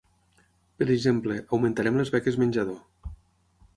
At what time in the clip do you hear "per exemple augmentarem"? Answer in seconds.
0.79-1.99